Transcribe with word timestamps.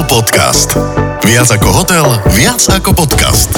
Hotel 0.00 0.16
Podcast. 0.16 0.68
Viac 1.28 1.60
ako 1.60 1.68
hotel, 1.76 2.08
viac 2.32 2.56
ako 2.72 2.96
podcast. 3.04 3.52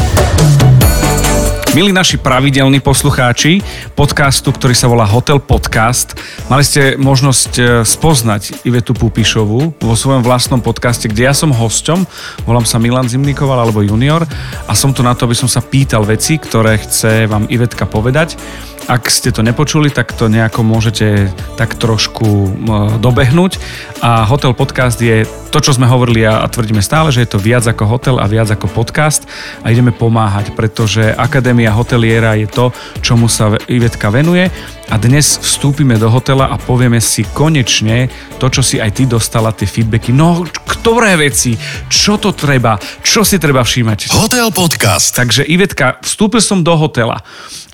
Milí 1.71 1.95
naši 1.95 2.19
pravidelní 2.19 2.83
poslucháči 2.83 3.63
podcastu, 3.95 4.51
ktorý 4.51 4.75
sa 4.75 4.91
volá 4.91 5.07
Hotel 5.07 5.39
Podcast, 5.39 6.19
mali 6.51 6.67
ste 6.67 6.99
možnosť 6.99 7.53
e, 7.55 7.63
spoznať 7.87 8.67
Ivetu 8.67 8.91
Pupišovu 8.91 9.79
vo 9.79 9.95
svojom 9.95 10.27
vlastnom 10.27 10.59
podcaste, 10.59 11.07
kde 11.07 11.31
ja 11.31 11.35
som 11.37 11.55
hosťom, 11.55 12.11
volám 12.43 12.67
sa 12.67 12.83
Milan 12.83 13.07
Zimnikoval 13.07 13.63
alebo 13.63 13.87
Junior 13.87 14.27
a 14.67 14.75
som 14.75 14.91
tu 14.91 15.07
na 15.07 15.15
to, 15.15 15.31
aby 15.31 15.39
som 15.39 15.47
sa 15.47 15.63
pýtal 15.63 16.03
veci, 16.03 16.43
ktoré 16.43 16.83
chce 16.83 17.31
vám 17.31 17.47
Ivetka 17.55 17.87
povedať. 17.87 18.35
Ak 18.91 19.09
ste 19.09 19.31
to 19.31 19.47
nepočuli, 19.47 19.89
tak 19.89 20.13
to 20.13 20.27
nejako 20.27 20.67
môžete 20.67 21.31
tak 21.55 21.79
trošku 21.79 22.51
dobehnúť. 22.99 23.63
A 24.03 24.27
Hotel 24.27 24.53
Podcast 24.53 24.99
je 24.99 25.23
to, 25.53 25.61
čo 25.61 25.77
sme 25.77 25.85
hovorili 25.85 26.25
a 26.25 26.49
tvrdíme 26.49 26.81
stále, 26.81 27.13
že 27.13 27.29
je 27.29 27.37
to 27.37 27.39
viac 27.39 27.63
ako 27.69 27.85
hotel 27.85 28.17
a 28.17 28.25
viac 28.25 28.49
ako 28.49 28.73
podcast 28.73 29.29
a 29.61 29.69
ideme 29.69 29.93
pomáhať, 29.93 30.57
pretože 30.57 31.13
Akadémia 31.13 31.77
hoteliera 31.77 32.33
je 32.41 32.49
to, 32.49 32.73
čomu 33.05 33.29
sa 33.29 33.53
Ivetka 33.69 34.09
venuje 34.09 34.49
a 34.89 34.97
dnes 34.97 35.37
vstúpime 35.37 36.01
do 36.01 36.09
hotela 36.09 36.49
a 36.49 36.57
povieme 36.57 37.05
si 37.05 37.29
konečne 37.29 38.09
to, 38.41 38.49
čo 38.49 38.65
si 38.65 38.81
aj 38.81 38.97
ty 38.97 39.05
dostala, 39.05 39.53
tie 39.53 39.69
feedbacky. 39.69 40.17
No, 40.17 40.41
ktoré 40.65 41.21
veci, 41.21 41.53
čo 41.93 42.17
to 42.17 42.33
treba, 42.33 42.81
čo 43.05 43.21
si 43.21 43.37
treba 43.37 43.61
všímať. 43.61 44.09
Hotel 44.17 44.49
Podcast. 44.57 45.13
Takže 45.13 45.45
Ivetka, 45.45 46.01
vstúpil 46.01 46.41
som 46.41 46.65
do 46.65 46.73
hotela, 46.81 47.21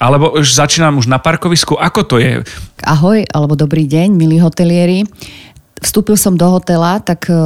alebo 0.02 0.34
už 0.34 0.50
začínam 0.50 0.97
už 0.98 1.06
na 1.06 1.22
parkovisku, 1.22 1.78
ako 1.78 2.00
to 2.04 2.16
je? 2.18 2.42
Ahoj, 2.82 3.22
alebo 3.30 3.54
dobrý 3.54 3.86
deň, 3.86 4.18
milí 4.18 4.42
hotelieri. 4.42 5.06
Vstúpil 5.78 6.18
som 6.18 6.34
do 6.34 6.50
hotela, 6.50 6.98
tak 6.98 7.30
e, 7.30 7.38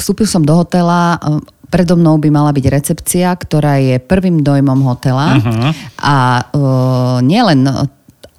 vstúpil 0.00 0.24
som 0.24 0.40
do 0.40 0.56
hotela 0.56 1.20
e, 1.20 1.44
predo 1.70 1.94
mnou 1.94 2.18
by 2.18 2.28
mala 2.34 2.50
byť 2.50 2.66
recepcia, 2.66 3.30
ktorá 3.30 3.78
je 3.78 4.02
prvým 4.02 4.42
dojmom 4.42 4.82
hotela 4.82 5.38
uh-huh. 5.38 5.70
a 6.02 6.16
uh, 6.50 7.18
nielen 7.22 7.62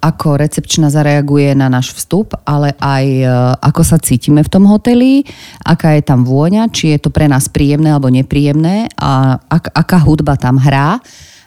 ako 0.02 0.34
recepčná 0.36 0.90
zareaguje 0.90 1.54
na 1.54 1.70
náš 1.70 1.94
vstup, 1.94 2.34
ale 2.42 2.74
aj 2.82 3.06
e, 3.06 3.26
ako 3.62 3.82
sa 3.86 4.02
cítime 4.02 4.42
v 4.42 4.50
tom 4.50 4.66
hoteli, 4.66 5.22
aká 5.62 5.94
je 5.94 6.02
tam 6.02 6.26
vôňa, 6.26 6.74
či 6.74 6.90
je 6.90 6.98
to 6.98 7.14
pre 7.14 7.30
nás 7.30 7.46
príjemné 7.46 7.94
alebo 7.94 8.10
nepríjemné 8.10 8.90
a 8.98 9.38
ak, 9.38 9.70
aká 9.70 10.02
hudba 10.02 10.34
tam 10.34 10.58
hrá 10.58 10.98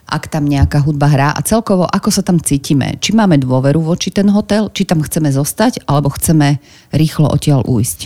ak 0.06 0.30
tam 0.30 0.45
nejaká 0.45 0.86
hudba 0.86 1.09
hrá 1.09 1.30
a 1.34 1.42
celkovo 1.42 1.89
ako 1.89 2.09
sa 2.14 2.22
tam 2.22 2.38
cítime. 2.38 2.98
Či 3.02 3.17
máme 3.17 3.42
dôveru 3.42 3.81
voči 3.81 4.14
ten 4.14 4.30
hotel, 4.30 4.70
či 4.70 4.86
tam 4.86 5.02
chceme 5.02 5.34
zostať, 5.34 5.84
alebo 5.89 6.14
chceme 6.14 6.61
rýchlo 6.94 7.30
odtiaľ 7.30 7.66
ujsť. 7.66 8.00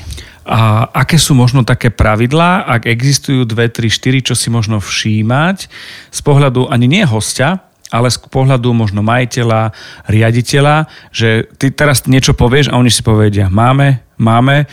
A 0.49 0.89
aké 0.89 1.21
sú 1.21 1.37
možno 1.37 1.61
také 1.61 1.93
pravidlá, 1.93 2.65
ak 2.65 2.89
existujú 2.89 3.45
dve, 3.45 3.69
tri, 3.69 3.85
štyri, 3.85 4.25
čo 4.25 4.33
si 4.33 4.49
možno 4.49 4.81
všímať 4.81 5.69
z 6.09 6.19
pohľadu 6.25 6.65
ani 6.73 6.89
nie 6.89 7.05
hostia, 7.05 7.68
ale 7.89 8.13
z 8.13 8.17
pohľadu 8.29 8.69
možno 8.73 9.01
majiteľa, 9.01 9.73
riaditeľa, 10.05 10.85
že 11.09 11.49
ty 11.57 11.73
teraz 11.73 12.05
niečo 12.05 12.37
povieš 12.37 12.69
a 12.69 12.77
oni 12.77 12.93
si 12.93 13.01
povedia, 13.01 13.49
máme, 13.49 14.05
máme, 14.21 14.69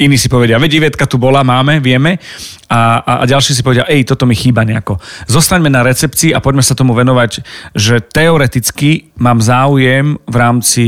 iní 0.00 0.16
si 0.18 0.26
povedia, 0.26 0.58
veď 0.58 0.82
Ivetka 0.82 1.06
tu 1.06 1.22
bola, 1.22 1.46
máme, 1.46 1.78
vieme 1.78 2.18
a, 2.66 2.98
a, 2.98 3.12
a 3.22 3.24
ďalší 3.28 3.54
si 3.54 3.62
povedia, 3.62 3.86
ej, 3.86 4.02
toto 4.08 4.26
mi 4.26 4.34
chýba 4.34 4.66
nejako. 4.66 4.98
Zostaňme 5.30 5.70
na 5.70 5.86
recepcii 5.86 6.34
a 6.34 6.42
poďme 6.42 6.66
sa 6.66 6.74
tomu 6.74 6.96
venovať, 6.98 7.44
že 7.76 8.02
teoreticky 8.02 9.14
mám 9.22 9.38
záujem 9.38 10.18
v 10.26 10.36
rámci 10.36 10.84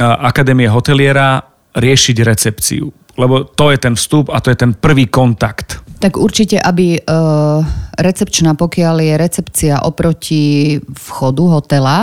Akadémie 0.00 0.70
hoteliera 0.70 1.44
riešiť 1.76 2.16
recepciu, 2.24 2.88
lebo 3.20 3.44
to 3.44 3.68
je 3.68 3.78
ten 3.80 3.94
vstup 3.98 4.32
a 4.32 4.40
to 4.40 4.48
je 4.48 4.56
ten 4.56 4.72
prvý 4.72 5.12
kontakt. 5.12 5.84
Tak 5.96 6.20
určite, 6.20 6.60
aby 6.60 7.00
uh, 7.00 7.64
recepčná, 7.96 8.52
pokiaľ 8.52 8.96
je 9.00 9.14
recepcia 9.16 9.74
oproti 9.82 10.76
vchodu 10.84 11.44
hotela, 11.48 11.98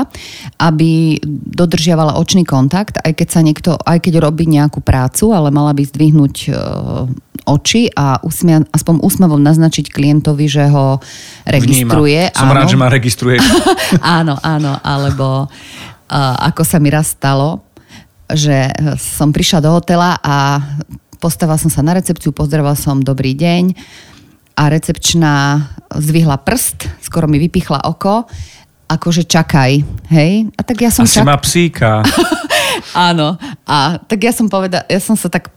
aby 0.57 1.21
dodržiavala 1.53 2.17
očný 2.17 2.43
kontakt, 2.43 2.97
aj 3.01 3.13
keď 3.13 3.27
sa 3.29 3.41
niekto, 3.45 3.77
aj 3.77 4.01
keď 4.01 4.25
robí 4.25 4.49
nejakú 4.49 4.81
prácu, 4.81 5.31
ale 5.31 5.53
mala 5.53 5.71
by 5.77 5.85
zdvihnúť 5.85 6.35
uh, 6.49 7.05
oči 7.45 7.93
a 7.93 8.17
usmia, 8.25 8.65
aspoň 8.73 9.05
úsmevom 9.05 9.41
naznačiť 9.41 9.93
klientovi, 9.93 10.45
že 10.49 10.65
ho 10.73 10.97
registruje. 11.45 12.33
Vníma. 12.33 12.37
Som 12.37 12.49
áno. 12.49 12.57
rád, 12.57 12.67
že 12.73 12.77
ma 12.81 12.87
registruje. 12.89 13.37
áno, 14.19 14.35
áno, 14.41 14.73
alebo 14.81 15.45
uh, 15.45 16.35
ako 16.49 16.61
sa 16.65 16.81
mi 16.81 16.89
raz 16.89 17.13
stalo, 17.13 17.61
že 18.33 18.71
som 18.97 19.29
prišla 19.29 19.61
do 19.61 19.69
hotela 19.77 20.17
a 20.25 20.57
Postavila 21.23 21.55
som 21.55 21.71
sa 21.71 21.79
na 21.79 21.95
recepciu, 21.95 22.35
pozdravila 22.35 22.75
som 22.75 22.99
dobrý 22.99 23.31
deň 23.31 23.79
a 24.53 24.63
recepčná 24.69 25.65
zdvihla 25.89 26.37
prst, 26.37 26.89
skoro 27.01 27.25
mi 27.25 27.41
vypichla 27.41 27.85
oko, 27.89 28.25
akože 28.89 29.25
čakaj, 29.25 29.71
hej? 30.13 30.31
A 30.53 30.61
tak 30.61 30.77
ja 30.81 30.89
som... 30.93 31.05
Asi 31.05 31.21
čak... 31.21 31.25
má 31.25 31.37
psíka. 31.41 32.05
Áno. 33.09 33.41
A 33.65 33.97
tak 33.97 34.21
ja 34.21 34.33
som 34.35 34.45
povedala, 34.49 34.85
ja 34.85 35.01
som 35.01 35.17
sa 35.17 35.29
tak 35.29 35.49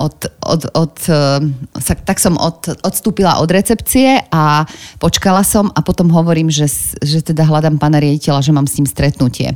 od, 0.00 0.16
od, 0.40 0.62
od, 0.72 0.94
eh, 1.12 1.40
sa, 1.76 1.92
tak 1.94 2.16
som 2.16 2.34
od, 2.40 2.64
odstúpila 2.82 3.38
od 3.38 3.48
recepcie 3.52 4.24
a 4.32 4.64
počkala 4.96 5.44
som 5.44 5.68
a 5.76 5.84
potom 5.84 6.08
hovorím, 6.08 6.48
že, 6.48 6.66
že 7.04 7.20
teda 7.20 7.44
hľadám 7.44 7.76
pána 7.76 8.00
riaditeľa, 8.00 8.40
že 8.40 8.56
mám 8.56 8.66
s 8.66 8.80
ním 8.80 8.88
stretnutie 8.88 9.54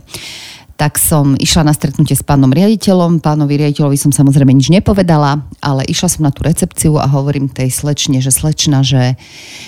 tak 0.77 1.01
som 1.01 1.33
išla 1.41 1.65
na 1.65 1.73
stretnutie 1.73 2.13
s 2.13 2.21
pánom 2.21 2.53
riaditeľom. 2.53 3.25
Pánovi 3.25 3.57
riaditeľovi 3.57 3.97
som 3.97 4.13
samozrejme 4.13 4.53
nič 4.53 4.69
nepovedala, 4.69 5.41
ale 5.65 5.89
išla 5.89 6.09
som 6.13 6.29
na 6.29 6.33
tú 6.33 6.45
recepciu 6.45 7.01
a 7.01 7.09
hovorím 7.09 7.49
tej 7.49 7.73
slečne, 7.73 8.21
že 8.21 8.29
slečna, 8.29 8.85
že, 8.85 9.17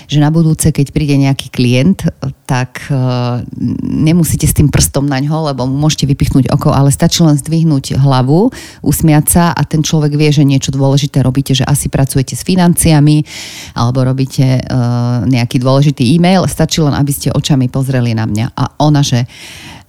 že 0.05 0.21
na 0.21 0.29
budúce, 0.29 0.69
keď 0.69 0.93
príde 0.93 1.17
nejaký 1.17 1.49
klient, 1.49 2.05
tak 2.45 2.93
uh, 2.93 3.41
nemusíte 3.89 4.45
s 4.45 4.53
tým 4.53 4.69
prstom 4.69 5.09
na 5.09 5.17
ňo, 5.25 5.49
lebo 5.49 5.65
môžete 5.65 6.05
vypichnúť 6.13 6.53
oko, 6.53 6.77
ale 6.77 6.93
stačí 6.93 7.25
len 7.25 7.41
zdvihnúť 7.41 7.97
hlavu, 7.97 8.53
usmiať 8.85 9.27
sa 9.33 9.45
a 9.57 9.65
ten 9.65 9.81
človek 9.81 10.13
vie, 10.13 10.29
že 10.29 10.45
niečo 10.45 10.77
dôležité 10.77 11.25
robíte, 11.25 11.57
že 11.57 11.65
asi 11.65 11.89
pracujete 11.89 12.37
s 12.37 12.45
financiami 12.45 13.25
alebo 13.73 14.05
robíte 14.05 14.61
uh, 14.61 15.25
nejaký 15.25 15.57
dôležitý 15.57 16.05
e-mail, 16.05 16.45
stačí 16.45 16.85
len, 16.85 16.93
aby 16.93 17.13
ste 17.17 17.33
očami 17.33 17.73
pozreli 17.73 18.13
na 18.13 18.29
mňa. 18.29 18.53
A 18.53 18.77
ona, 18.77 19.01
že 19.01 19.25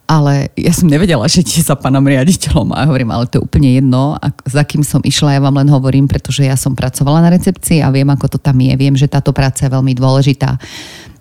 ale 0.09 0.50
ja 0.58 0.74
som 0.74 0.90
nevedela, 0.90 1.30
že 1.30 1.46
ti 1.46 1.62
sa 1.62 1.78
pánom 1.78 2.02
riaditeľom 2.02 2.74
a 2.74 2.90
hovorím, 2.90 3.14
ale 3.14 3.30
to 3.30 3.38
je 3.38 3.46
úplne 3.46 3.78
jedno, 3.78 4.18
a 4.18 4.34
za 4.50 4.66
kým 4.66 4.81
som 4.81 5.06
išla, 5.06 5.38
ja 5.38 5.42
vám 5.46 5.53
len 5.62 5.70
hovorím, 5.70 6.09
pretože 6.09 6.42
ja 6.42 6.58
som 6.58 6.74
pracovala 6.74 7.22
na 7.22 7.30
recepcii 7.30 7.86
a 7.86 7.94
viem, 7.94 8.09
ako 8.09 8.25
to 8.25 8.38
tam 8.42 8.58
je, 8.58 8.74
viem, 8.74 8.97
že 8.97 9.06
táto 9.06 9.30
práca 9.30 9.70
je 9.70 9.70
veľmi 9.70 9.94
dôležitá 9.94 10.58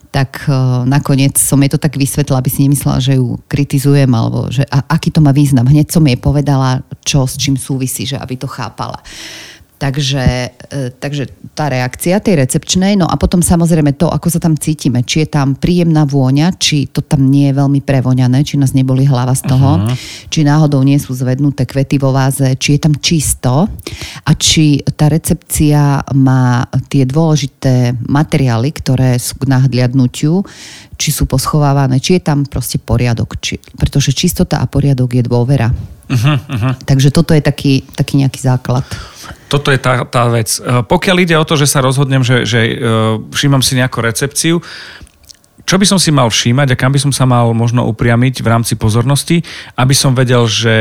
tak 0.09 0.49
uh, 0.49 0.89
nakoniec 0.89 1.37
som 1.37 1.61
jej 1.61 1.69
to 1.69 1.77
tak 1.77 2.01
vysvetlila, 2.01 2.41
aby 2.41 2.49
si 2.49 2.65
nemyslela, 2.65 2.97
že 2.97 3.21
ju 3.21 3.37
kritizujem, 3.45 4.09
alebo 4.09 4.49
že 4.49 4.65
a, 4.73 4.81
aký 4.97 5.13
to 5.13 5.21
má 5.21 5.37
význam. 5.37 5.69
Hneď 5.69 5.93
som 5.93 6.01
jej 6.01 6.17
povedala, 6.17 6.81
čo 7.05 7.29
s 7.29 7.37
čím 7.37 7.61
súvisí, 7.61 8.09
že 8.09 8.17
aby 8.17 8.41
to 8.41 8.49
chápala. 8.49 9.05
Takže, 9.79 10.51
e, 10.75 10.91
takže 10.91 11.31
tá 11.55 11.71
reakcia 11.71 12.19
tej 12.19 12.43
recepčnej, 12.43 12.99
no 12.99 13.07
a 13.07 13.15
potom 13.15 13.39
samozrejme 13.39 13.95
to, 13.95 14.11
ako 14.11 14.27
sa 14.27 14.43
tam 14.43 14.59
cítime, 14.59 15.07
či 15.07 15.23
je 15.23 15.29
tam 15.31 15.55
príjemná 15.55 16.03
vôňa, 16.03 16.59
či 16.59 16.91
to 16.91 16.99
tam 16.99 17.31
nie 17.31 17.47
je 17.51 17.55
veľmi 17.55 17.79
prevoňané, 17.87 18.43
či 18.43 18.59
nás 18.59 18.75
neboli 18.75 19.07
hlava 19.07 19.39
z 19.39 19.47
toho, 19.47 19.79
uh-huh. 19.79 19.95
či 20.35 20.43
náhodou 20.43 20.83
nie 20.83 20.99
sú 20.99 21.15
zvednuté 21.15 21.63
kvety 21.63 21.95
vo 22.03 22.11
váze, 22.11 22.59
či 22.59 22.75
je 22.75 22.81
tam 22.83 22.99
čisto 22.99 23.71
a 24.27 24.31
či 24.35 24.83
tá 24.99 25.07
recepcia 25.07 26.03
má 26.11 26.67
tie 26.91 27.07
dôležité 27.07 27.95
materiály, 28.03 28.75
ktoré 28.75 29.15
sú 29.23 29.39
k 29.39 29.47
nahliadnutiu, 29.47 30.43
či 30.99 31.15
sú 31.15 31.31
poschovávané, 31.31 32.03
či 32.03 32.19
je 32.19 32.23
tam 32.27 32.43
proste 32.43 32.83
poriadok, 32.83 33.39
či, 33.39 33.63
pretože 33.79 34.11
čistota 34.11 34.59
a 34.59 34.67
poriadok 34.67 35.15
je 35.15 35.23
dôvera. 35.23 35.71
Uh-huh, 36.09 36.37
uh-huh. 36.41 36.75
Takže 36.83 37.15
toto 37.15 37.31
je 37.37 37.43
taký, 37.45 37.87
taký 37.95 38.19
nejaký 38.19 38.41
základ. 38.43 38.83
Toto 39.47 39.71
je 39.71 39.79
tá, 39.79 40.03
tá 40.09 40.27
vec. 40.27 40.59
E, 40.59 40.83
pokiaľ 40.83 41.17
ide 41.23 41.37
o 41.39 41.47
to, 41.47 41.55
že 41.55 41.71
sa 41.71 41.85
rozhodnem, 41.85 42.27
že, 42.27 42.43
že 42.49 42.61
uh, 42.75 43.21
všímam 43.31 43.63
si 43.63 43.79
nejakú 43.79 44.03
recepciu, 44.03 44.59
čo 45.69 45.77
by 45.77 45.85
som 45.85 46.01
si 46.01 46.09
mal 46.09 46.33
všímať 46.33 46.73
a 46.73 46.81
kam 46.81 46.97
by 46.97 47.01
som 47.01 47.13
sa 47.13 47.29
mal 47.29 47.53
možno 47.53 47.85
upriamiť 47.93 48.41
v 48.41 48.49
rámci 48.49 48.75
pozornosti, 48.81 49.45
aby 49.77 49.93
som 49.93 50.17
vedel, 50.17 50.49
že 50.49 50.77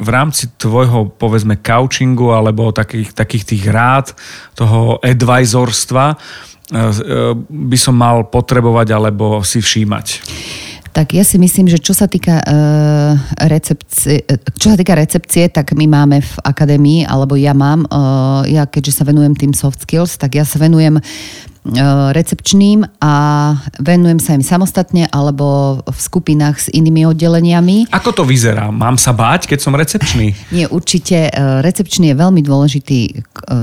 v 0.00 0.08
rámci 0.08 0.48
tvojho, 0.54 1.12
povedzme, 1.18 1.58
couchingu 1.58 2.30
alebo 2.32 2.70
takých, 2.70 3.12
takých 3.12 3.44
tých 3.44 3.64
rád, 3.68 4.14
toho 4.54 5.02
advisorstva, 5.02 6.14
by 7.50 7.78
som 7.78 7.94
mal 7.98 8.26
potrebovať 8.30 8.94
alebo 8.94 9.42
si 9.42 9.58
všímať? 9.58 10.06
Tak 10.90 11.14
ja 11.14 11.22
si 11.22 11.38
myslím, 11.38 11.70
že 11.70 11.78
čo 11.78 11.94
sa 11.94 12.10
týka, 12.10 12.42
uh, 12.42 13.14
recepcie, 13.46 14.26
čo 14.58 14.74
sa 14.74 14.76
týka 14.76 14.98
recepcie, 14.98 15.46
tak 15.46 15.70
my 15.78 15.86
máme 15.86 16.18
v 16.18 16.34
akadémii, 16.42 17.06
alebo 17.06 17.38
ja 17.38 17.54
mám, 17.54 17.86
uh, 17.86 18.42
ja 18.50 18.66
keďže 18.66 18.98
sa 18.98 19.06
venujem 19.06 19.38
tým 19.38 19.54
soft 19.54 19.86
skills, 19.86 20.18
tak 20.18 20.34
ja 20.34 20.42
sa 20.42 20.58
venujem 20.58 20.98
recepčným 22.16 22.88
a 23.04 23.14
venujem 23.76 24.16
sa 24.16 24.32
im 24.32 24.40
samostatne 24.40 25.04
alebo 25.12 25.80
v 25.84 25.98
skupinách 25.98 26.56
s 26.56 26.66
inými 26.72 27.04
oddeleniami. 27.12 27.92
Ako 27.92 28.16
to 28.16 28.24
vyzerá? 28.24 28.72
Mám 28.72 28.96
sa 28.96 29.12
báť, 29.12 29.52
keď 29.52 29.58
som 29.60 29.76
recepčný? 29.76 30.32
Nie, 30.56 30.72
určite. 30.72 31.28
E, 31.28 31.32
recepčný 31.60 32.12
je 32.12 32.16
veľmi 32.16 32.40
dôležitý 32.40 33.00
e, 33.04 33.12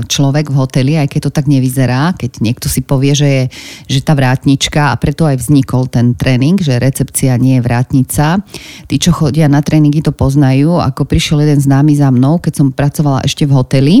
človek 0.06 0.54
v 0.54 0.58
hoteli, 0.62 0.92
aj 0.94 1.10
keď 1.10 1.20
to 1.26 1.30
tak 1.34 1.50
nevyzerá. 1.50 2.14
Keď 2.14 2.38
niekto 2.38 2.70
si 2.70 2.86
povie, 2.86 3.18
že 3.18 3.28
je 3.28 3.44
že 3.90 4.00
tá 4.06 4.14
vrátnička 4.14 4.94
a 4.94 4.98
preto 5.00 5.26
aj 5.26 5.42
vznikol 5.42 5.90
ten 5.90 6.14
tréning, 6.14 6.54
že 6.62 6.78
recepcia 6.78 7.34
nie 7.34 7.58
je 7.58 7.66
vrátnica. 7.66 8.38
Tí, 8.86 8.96
čo 9.02 9.10
chodia 9.10 9.50
na 9.50 9.58
tréningy, 9.58 10.06
to 10.06 10.14
poznajú. 10.14 10.78
Ako 10.78 11.02
prišiel 11.02 11.42
jeden 11.42 11.58
známy 11.58 11.98
za 11.98 12.14
mnou, 12.14 12.38
keď 12.38 12.62
som 12.62 12.70
pracovala 12.70 13.26
ešte 13.26 13.42
v 13.42 13.52
hoteli 13.58 13.94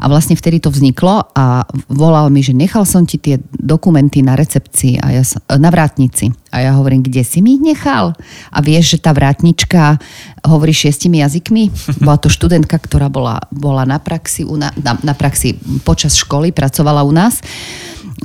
a 0.00 0.08
vlastne 0.08 0.38
vtedy 0.38 0.60
to 0.60 0.72
vzniklo 0.72 1.28
a 1.36 1.68
volal 1.92 2.32
mi, 2.32 2.40
že 2.40 2.56
nechal 2.56 2.88
som 2.88 3.04
ti 3.04 3.20
tie 3.26 3.42
dokumenty 3.50 4.22
na 4.22 4.38
recepcii 4.38 5.02
a 5.02 5.18
ja 5.18 5.22
na 5.58 5.74
vrátnici. 5.74 6.30
A 6.54 6.62
ja 6.62 6.78
hovorím, 6.78 7.02
kde 7.02 7.26
si 7.26 7.42
mi 7.42 7.58
ich 7.58 7.62
nechal? 7.74 8.14
A 8.54 8.62
vieš, 8.62 8.94
že 8.94 9.02
tá 9.02 9.10
vrátnička 9.10 9.98
hovorí 10.46 10.70
šiestimi 10.70 11.18
jazykmi? 11.18 11.74
Bola 12.06 12.22
to 12.22 12.30
študentka, 12.30 12.78
ktorá 12.78 13.10
bola, 13.10 13.42
bola 13.50 13.82
na, 13.82 13.98
praxi, 13.98 14.46
na, 14.46 14.70
na, 14.78 15.14
praxi 15.18 15.58
počas 15.82 16.14
školy, 16.14 16.54
pracovala 16.54 17.02
u 17.02 17.10
nás. 17.10 17.42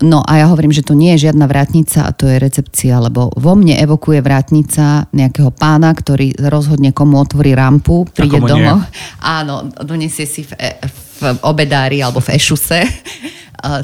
No 0.05 0.23
a 0.23 0.39
ja 0.39 0.45
hovorím, 0.47 0.71
že 0.71 0.87
to 0.87 0.95
nie 0.95 1.17
je 1.17 1.27
žiadna 1.27 1.49
vrátnica 1.51 2.07
a 2.07 2.15
to 2.15 2.23
je 2.29 2.39
recepcia, 2.39 2.95
lebo 3.01 3.27
vo 3.35 3.53
mne 3.59 3.75
evokuje 3.75 4.23
vrátnica 4.23 5.11
nejakého 5.11 5.51
pána, 5.51 5.91
ktorý 5.91 6.31
rozhodne 6.47 6.95
komu 6.95 7.19
otvorí 7.19 7.51
rampu, 7.51 8.07
príde 8.07 8.39
domov. 8.39 8.87
Áno, 9.19 9.67
donesie 9.83 10.23
si 10.23 10.47
v, 10.47 10.55
e, 10.55 10.79
v 11.19 11.35
obedári 11.43 11.99
alebo 11.99 12.23
v 12.23 12.39
ešuse 12.39 12.79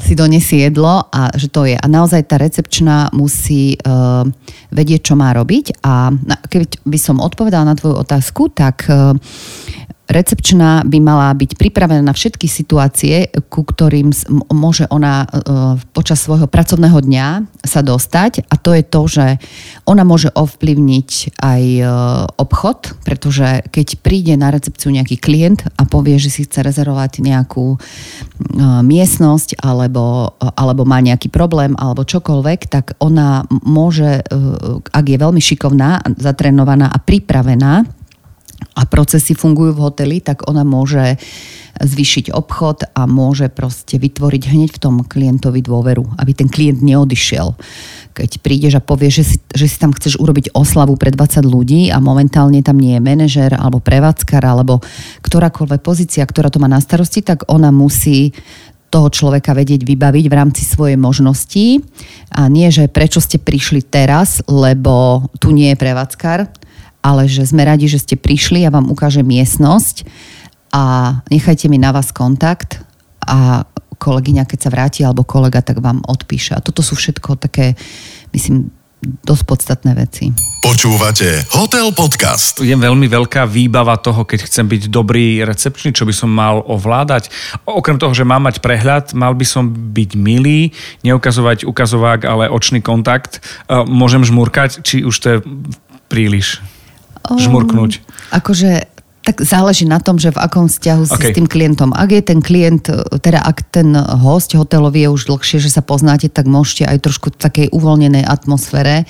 si 0.02 0.12
donesie 0.18 0.66
jedlo 0.68 1.06
a 1.08 1.30
že 1.34 1.48
to 1.48 1.64
je. 1.64 1.78
A 1.78 1.86
naozaj 1.86 2.26
tá 2.26 2.36
recepčná 2.36 3.10
musí 3.14 3.78
uh, 3.78 4.26
vedieť, 4.74 5.12
čo 5.12 5.14
má 5.14 5.30
robiť. 5.32 5.80
A 5.86 6.12
keď 6.50 6.82
by 6.82 6.98
som 6.98 7.22
odpovedala 7.22 7.72
na 7.72 7.74
tvoju 7.78 7.96
otázku, 8.02 8.50
tak 8.52 8.86
uh, 8.90 9.14
recepčná 10.08 10.88
by 10.88 10.98
mala 11.04 11.28
byť 11.36 11.60
pripravená 11.60 12.00
na 12.00 12.16
všetky 12.16 12.48
situácie, 12.48 13.28
ku 13.52 13.60
ktorým 13.60 14.08
môže 14.48 14.88
ona 14.88 15.22
e, 15.22 15.26
počas 15.92 16.24
svojho 16.24 16.48
pracovného 16.48 16.96
dňa 17.04 17.28
sa 17.60 17.84
dostať. 17.84 18.48
A 18.48 18.56
to 18.56 18.72
je 18.72 18.84
to, 18.88 19.02
že 19.04 19.26
ona 19.84 20.08
môže 20.08 20.32
ovplyvniť 20.32 21.36
aj 21.44 21.62
e, 21.62 21.84
obchod, 22.40 22.96
pretože 23.04 23.68
keď 23.68 24.00
príde 24.00 24.34
na 24.40 24.48
recepciu 24.48 24.88
nejaký 24.88 25.20
klient 25.20 25.68
a 25.76 25.84
povie, 25.84 26.16
že 26.16 26.32
si 26.32 26.48
chce 26.48 26.64
rezervovať 26.64 27.20
nejakú 27.20 27.76
e, 27.76 27.78
miestnosť 28.64 29.60
alebo, 29.60 30.32
alebo 30.40 30.88
má 30.88 31.04
nejaký 31.04 31.28
problém 31.28 31.76
alebo 31.76 32.08
čokoľvek, 32.08 32.60
tak 32.72 32.96
ona 33.04 33.44
môže, 33.50 34.24
ak 34.88 35.04
je 35.04 35.18
veľmi 35.20 35.42
šikovná, 35.42 36.00
zatrenovaná 36.16 36.88
a 36.88 36.96
pripravená, 36.96 37.97
a 38.58 38.82
procesy 38.86 39.34
fungujú 39.34 39.74
v 39.74 39.82
hoteli, 39.86 40.16
tak 40.18 40.46
ona 40.50 40.66
môže 40.66 41.18
zvýšiť 41.78 42.34
obchod 42.34 42.90
a 42.90 43.06
môže 43.06 43.46
proste 43.54 44.02
vytvoriť 44.02 44.42
hneď 44.50 44.70
v 44.74 44.82
tom 44.82 44.94
klientovi 45.06 45.62
dôveru, 45.62 46.18
aby 46.18 46.32
ten 46.34 46.50
klient 46.50 46.82
neodišiel. 46.82 47.54
Keď 48.18 48.42
prídeš 48.42 48.74
a 48.78 48.82
povieš, 48.82 49.14
že 49.14 49.24
si, 49.24 49.36
že 49.54 49.66
si 49.70 49.76
tam 49.78 49.94
chceš 49.94 50.18
urobiť 50.18 50.50
oslavu 50.58 50.98
pre 50.98 51.14
20 51.14 51.46
ľudí 51.46 51.94
a 51.94 52.02
momentálne 52.02 52.58
tam 52.66 52.82
nie 52.82 52.98
je 52.98 53.02
manažer 53.02 53.54
alebo 53.54 53.78
prevádzkar 53.78 54.42
alebo 54.42 54.82
ktorákoľvek 55.22 55.80
pozícia, 55.86 56.26
ktorá 56.26 56.50
to 56.50 56.58
má 56.58 56.66
na 56.66 56.82
starosti, 56.82 57.22
tak 57.22 57.46
ona 57.46 57.70
musí 57.70 58.34
toho 58.88 59.12
človeka 59.12 59.52
vedieť 59.52 59.84
vybaviť 59.84 60.24
v 60.26 60.34
rámci 60.34 60.64
svojej 60.64 60.96
možnosti 60.96 61.84
a 62.32 62.48
nie, 62.48 62.72
že 62.72 62.88
prečo 62.88 63.20
ste 63.20 63.36
prišli 63.36 63.84
teraz, 63.84 64.40
lebo 64.48 65.28
tu 65.38 65.52
nie 65.52 65.76
je 65.76 65.78
prevádzkar, 65.78 66.67
ale 67.02 67.30
že 67.30 67.46
sme 67.46 67.64
radi, 67.64 67.86
že 67.86 68.02
ste 68.02 68.16
prišli, 68.18 68.64
ja 68.66 68.70
vám 68.74 68.90
ukážem 68.90 69.24
miestnosť 69.24 70.04
a 70.74 71.16
nechajte 71.32 71.70
mi 71.70 71.80
na 71.80 71.94
vás 71.94 72.12
kontakt 72.12 72.82
a 73.24 73.64
kolegyňa, 73.98 74.46
keď 74.46 74.58
sa 74.58 74.70
vráti, 74.70 75.00
alebo 75.02 75.26
kolega, 75.26 75.60
tak 75.60 75.82
vám 75.82 76.06
odpíše. 76.06 76.54
A 76.54 76.62
toto 76.62 76.86
sú 76.86 76.94
všetko 76.94 77.34
také, 77.34 77.74
myslím, 78.30 78.70
dosť 79.02 79.44
podstatné 79.46 79.94
veci. 79.94 80.30
Počúvate 80.58 81.46
Hotel 81.54 81.94
Podcast. 81.94 82.58
Je 82.58 82.74
veľmi 82.74 83.06
veľká 83.06 83.46
výbava 83.46 83.94
toho, 83.98 84.26
keď 84.26 84.50
chcem 84.50 84.66
byť 84.66 84.90
dobrý 84.90 85.46
recepčný, 85.46 85.94
čo 85.94 86.02
by 86.02 86.14
som 86.14 86.30
mal 86.30 86.62
ovládať. 86.66 87.30
Okrem 87.62 87.98
toho, 87.98 88.10
že 88.10 88.26
mám 88.26 88.42
mať 88.46 88.58
prehľad, 88.58 89.14
mal 89.14 89.38
by 89.38 89.46
som 89.46 89.70
byť 89.70 90.10
milý, 90.18 90.74
neukazovať 91.06 91.62
ukazovák, 91.62 92.26
ale 92.26 92.50
očný 92.50 92.82
kontakt. 92.82 93.38
E, 93.38 93.86
môžem 93.86 94.26
žmurkať, 94.26 94.82
či 94.82 95.06
už 95.06 95.14
to 95.22 95.26
je 95.30 95.38
príliš 96.10 96.58
žmurknúť? 97.36 98.00
Akože 98.32 98.88
tak 99.28 99.44
záleží 99.44 99.84
na 99.84 100.00
tom, 100.00 100.16
že 100.16 100.32
v 100.32 100.40
akom 100.40 100.72
vzťahu 100.72 101.04
si 101.04 101.12
okay. 101.20 101.28
s 101.28 101.36
tým 101.36 101.44
klientom. 101.44 101.92
Ak 101.92 102.08
je 102.08 102.24
ten 102.24 102.40
klient, 102.40 102.88
teda 103.20 103.44
ak 103.44 103.60
ten 103.68 103.92
host 103.92 104.56
hotelový 104.56 105.04
je 105.04 105.12
už 105.12 105.28
dlhšie, 105.28 105.60
že 105.60 105.68
sa 105.68 105.84
poznáte, 105.84 106.32
tak 106.32 106.48
môžete 106.48 106.88
aj 106.88 107.04
trošku 107.04 107.36
v 107.36 107.36
takej 107.36 107.66
uvoľnenej 107.68 108.24
atmosfére 108.24 109.04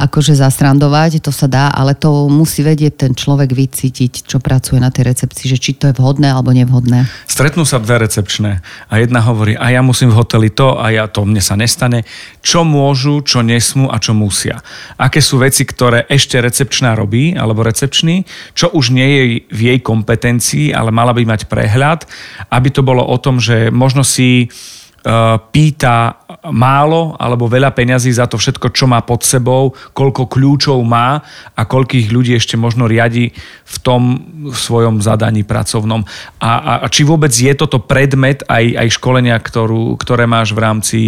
akože 0.00 0.38
zastrandovať, 0.38 1.20
to 1.20 1.34
sa 1.34 1.50
dá, 1.50 1.68
ale 1.74 1.98
to 1.98 2.30
musí 2.30 2.62
vedieť 2.62 3.04
ten 3.04 3.12
človek 3.12 3.52
vycítiť, 3.52 4.24
čo 4.24 4.38
pracuje 4.38 4.78
na 4.78 4.88
tej 4.88 5.12
recepcii, 5.12 5.50
že 5.50 5.58
či 5.60 5.76
to 5.76 5.90
je 5.90 5.98
vhodné 5.98 6.30
alebo 6.30 6.54
nevhodné. 6.54 7.10
Stretnú 7.28 7.68
sa 7.68 7.82
dve 7.82 8.06
recepčné 8.06 8.64
a 8.88 8.92
jedna 8.96 9.20
hovorí, 9.20 9.58
a 9.58 9.68
ja 9.68 9.82
musím 9.84 10.14
v 10.14 10.16
hoteli 10.16 10.48
to 10.48 10.78
a 10.78 10.94
ja 10.94 11.04
to 11.10 11.26
mne 11.26 11.42
sa 11.42 11.58
nestane. 11.58 12.08
Čo 12.40 12.64
môžu, 12.64 13.20
čo 13.20 13.44
nesmú 13.44 13.92
a 13.92 14.00
čo 14.00 14.16
musia. 14.16 14.64
Aké 14.96 15.20
sú 15.20 15.42
veci, 15.42 15.68
ktoré 15.68 16.08
ešte 16.08 16.40
recepčná 16.40 16.96
robí, 16.96 17.36
alebo 17.36 17.60
recepčný, 17.66 18.24
čo 18.56 18.72
už 18.72 18.96
nie 18.96 19.08
je 19.10 19.24
v 19.48 19.60
jej 19.72 19.78
kompetencii, 19.80 20.76
ale 20.76 20.92
mala 20.92 21.16
by 21.16 21.24
mať 21.24 21.48
prehľad, 21.48 22.04
aby 22.52 22.68
to 22.68 22.84
bolo 22.84 23.00
o 23.06 23.16
tom, 23.16 23.40
že 23.40 23.72
možno 23.72 24.04
si 24.04 24.52
Eh, 25.00 25.36
pýta 25.48 26.12
málo 26.52 27.16
alebo 27.16 27.48
veľa 27.48 27.72
peňazí 27.72 28.12
za 28.12 28.28
to 28.28 28.36
všetko, 28.36 28.68
čo 28.68 28.84
má 28.84 29.00
pod 29.00 29.24
sebou, 29.24 29.72
koľko 29.96 30.28
kľúčov 30.28 30.76
má 30.84 31.24
a 31.56 31.64
koľkých 31.64 32.12
ľudí 32.12 32.36
ešte 32.36 32.60
možno 32.60 32.84
riadi 32.84 33.32
v 33.64 33.76
tom 33.80 34.20
svojom 34.52 35.00
zadaní 35.00 35.40
pracovnom. 35.40 36.04
A, 36.36 36.52
a, 36.52 36.72
a 36.84 36.86
či 36.92 37.08
vôbec 37.08 37.32
je 37.32 37.48
toto 37.56 37.80
predmet 37.80 38.44
aj, 38.44 38.76
aj 38.76 38.88
školenia, 39.00 39.40
ktorú, 39.40 39.96
ktoré 39.96 40.28
máš 40.28 40.52
v 40.52 40.60
rámci 40.68 41.00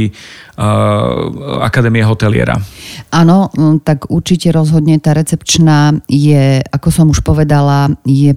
Akadémie 1.62 2.04
hoteliera? 2.04 2.60
Áno, 3.08 3.48
mm, 3.48 3.80
tak 3.88 4.12
určite 4.12 4.52
rozhodne 4.52 5.00
tá 5.00 5.16
recepčná 5.16 5.96
je, 6.04 6.60
ako 6.60 6.88
som 6.92 7.06
už 7.08 7.24
povedala, 7.24 7.88
je 8.04 8.36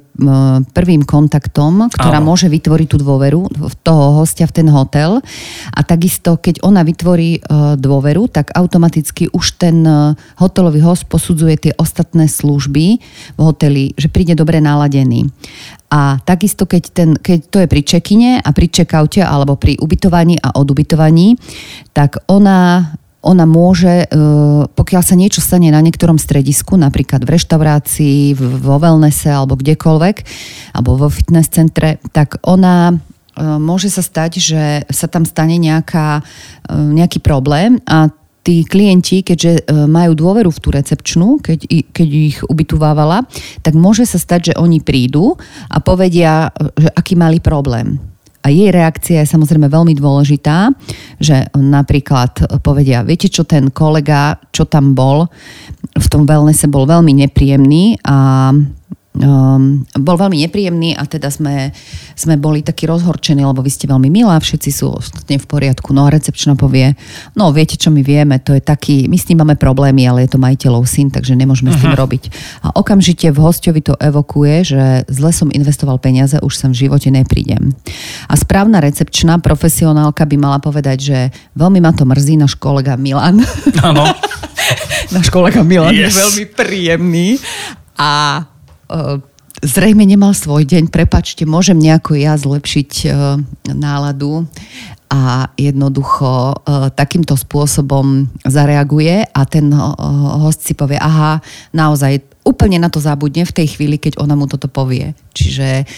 prvým 0.71 1.03
kontaktom, 1.03 1.91
ktorá 1.91 2.23
Áno. 2.23 2.31
môže 2.31 2.47
vytvoriť 2.47 2.87
tú 2.87 2.97
dôveru 3.03 3.51
toho 3.83 4.23
hostia 4.23 4.47
v 4.47 4.55
ten 4.55 4.67
hotel. 4.71 5.19
A 5.75 5.79
takisto, 5.83 6.39
keď 6.39 6.63
ona 6.63 6.87
vytvorí 6.87 7.43
dôveru, 7.75 8.31
tak 8.31 8.55
automaticky 8.55 9.27
už 9.35 9.59
ten 9.59 9.83
hotelový 10.39 10.79
host 10.79 11.11
posudzuje 11.11 11.67
tie 11.67 11.73
ostatné 11.75 12.31
služby 12.31 12.85
v 13.35 13.39
hoteli, 13.43 13.91
že 13.99 14.07
príde 14.07 14.39
dobre 14.39 14.63
naladený. 14.63 15.27
A 15.91 16.17
takisto, 16.25 16.65
keď, 16.65 16.83
ten, 16.91 17.09
keď 17.15 17.39
to 17.49 17.57
je 17.61 17.67
pri 17.69 17.81
čekine 17.85 18.29
a 18.41 18.49
pri 18.51 18.67
čekaute 18.67 19.21
alebo 19.21 19.55
pri 19.55 19.77
ubytovaní 19.77 20.41
a 20.41 20.57
odubytovaní, 20.57 21.37
tak 21.93 22.21
ona 22.25 22.89
ona 23.25 23.49
môže, 23.49 24.05
e, 24.05 24.07
pokiaľ 24.69 25.01
sa 25.01 25.17
niečo 25.17 25.41
stane 25.41 25.73
na 25.73 25.81
niektorom 25.81 26.21
stredisku, 26.21 26.77
napríklad 26.77 27.25
v 27.25 27.33
reštaurácii, 27.33 28.37
vo 28.37 28.77
wellnesse 28.77 29.33
alebo 29.33 29.57
kdekoľvek, 29.57 30.15
alebo 30.77 30.93
vo 30.93 31.09
fitness 31.09 31.49
centre, 31.49 31.97
tak 32.13 32.37
ona 32.45 32.93
e, 32.93 32.95
môže 33.41 33.89
sa 33.89 34.05
stať, 34.05 34.31
že 34.37 34.63
sa 34.93 35.09
tam 35.09 35.25
stane 35.25 35.57
nejaká, 35.57 36.21
e, 36.69 36.77
nejaký 36.77 37.17
problém 37.25 37.81
a 37.89 38.13
tí 38.45 38.61
klienti, 38.61 39.25
keďže 39.25 39.65
majú 39.89 40.13
dôveru 40.13 40.53
v 40.53 40.61
tú 40.61 40.69
recepčnú, 40.69 41.41
keď, 41.41 41.65
keď 41.89 42.07
ich 42.07 42.37
ubytovávala, 42.45 43.25
tak 43.65 43.73
môže 43.73 44.05
sa 44.05 44.21
stať, 44.21 44.53
že 44.53 44.57
oni 44.61 44.85
prídu 44.85 45.33
a 45.65 45.81
povedia, 45.81 46.53
že 46.77 46.93
aký 46.93 47.17
mali 47.17 47.41
problém. 47.41 47.97
A 48.45 48.53
jej 48.53 48.69
reakcia 48.69 49.25
je 49.25 49.33
samozrejme 49.33 49.65
veľmi 49.65 49.97
dôležitá, 49.97 50.69
že 51.17 51.49
napríklad 51.57 52.61
povedia, 52.61 53.01
viete 53.01 53.25
čo, 53.25 53.41
ten 53.41 53.73
kolega, 53.73 54.37
čo 54.53 54.69
tam 54.69 54.93
bol, 54.93 55.25
v 55.97 56.07
tom 56.13 56.29
wellnesse 56.29 56.69
bol 56.69 56.85
veľmi 56.85 57.25
nepríjemný 57.25 57.97
a 58.05 58.53
um, 59.15 59.83
bol 59.99 60.15
veľmi 60.19 60.43
nepríjemný 60.43 60.95
a 60.99 61.07
teda 61.07 61.31
sme, 61.31 61.71
sme 62.15 62.35
boli 62.35 62.61
takí 62.61 62.83
rozhorčení, 62.83 63.43
lebo 63.43 63.63
vy 63.63 63.71
ste 63.71 63.87
veľmi 63.87 64.11
milá, 64.11 64.35
všetci 64.39 64.69
sú 64.71 64.91
ostatne 64.91 65.39
v 65.39 65.45
poriadku. 65.47 65.95
No 65.95 66.07
a 66.07 66.13
recepčná 66.13 66.59
povie, 66.59 66.95
no 67.35 67.51
viete, 67.55 67.79
čo 67.79 67.91
my 67.91 68.03
vieme, 68.03 68.39
to 68.43 68.55
je 68.55 68.61
taký, 68.63 69.07
my 69.07 69.15
s 69.15 69.27
ním 69.31 69.43
máme 69.45 69.55
problémy, 69.55 70.03
ale 70.07 70.27
je 70.27 70.35
to 70.35 70.39
majiteľov 70.41 70.83
syn, 70.83 71.11
takže 71.11 71.35
nemôžeme 71.35 71.71
uh-huh. 71.71 71.79
s 71.79 71.85
tým 71.85 71.95
robiť. 71.95 72.23
A 72.67 72.75
okamžite 72.75 73.31
v 73.31 73.39
hostovi 73.39 73.79
to 73.79 73.95
evokuje, 73.99 74.75
že 74.75 74.81
zle 75.07 75.31
som 75.31 75.49
investoval 75.51 75.99
peniaze, 75.99 76.35
už 76.39 76.53
sem 76.55 76.71
v 76.75 76.87
živote 76.87 77.07
neprídem. 77.11 77.71
A 78.27 78.33
správna 78.35 78.83
recepčná 78.83 79.39
profesionálka 79.39 80.27
by 80.27 80.35
mala 80.35 80.59
povedať, 80.59 80.97
že 80.99 81.19
veľmi 81.55 81.79
ma 81.79 81.95
to 81.95 82.03
mrzí, 82.03 82.35
náš 82.35 82.59
kolega 82.59 82.99
Milan. 82.99 83.39
Áno. 83.85 84.03
náš 85.15 85.29
kolega 85.29 85.61
Milan 85.61 85.93
Yes. 85.93 86.11
je 86.11 86.21
veľmi 86.21 86.45
príjemný 86.51 87.27
a 87.95 88.43
zrejme 89.63 90.03
nemal 90.05 90.35
svoj 90.35 90.67
deň. 90.67 90.91
Prepačte, 90.91 91.47
môžem 91.47 91.79
nejako 91.79 92.19
ja 92.19 92.35
zlepšiť 92.35 92.91
uh, 93.07 93.39
náladu 93.71 94.45
a 95.09 95.53
jednoducho 95.55 96.57
uh, 96.57 96.89
takýmto 96.91 97.37
spôsobom 97.37 98.27
zareaguje 98.43 99.23
a 99.29 99.41
ten 99.45 99.69
host 100.41 100.65
si 100.65 100.73
povie, 100.73 100.97
aha, 100.99 101.39
naozaj 101.71 102.25
úplne 102.45 102.77
na 102.77 102.93
to 102.93 103.01
zabudne 103.01 103.41
v 103.41 103.55
tej 103.55 103.67
chvíli, 103.77 103.97
keď 103.97 104.21
ona 104.21 104.37
mu 104.37 104.45
toto 104.45 104.69
povie. 104.69 105.17
Čiže, 105.33 105.89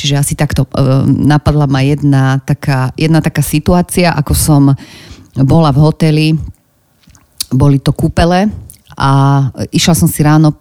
čiže 0.00 0.14
asi 0.16 0.32
takto 0.32 0.64
napadla 1.04 1.68
ma 1.68 1.84
jedna 1.84 2.40
taká, 2.40 2.88
jedna 2.96 3.20
taká 3.20 3.44
situácia, 3.44 4.16
ako 4.16 4.32
som 4.32 4.62
bola 5.36 5.68
v 5.76 5.78
hoteli, 5.84 6.28
boli 7.52 7.82
to 7.84 7.92
kúpele 7.92 8.48
a 9.00 9.10
išla 9.72 9.96
som 9.96 10.08
si 10.12 10.20
ráno 10.20 10.52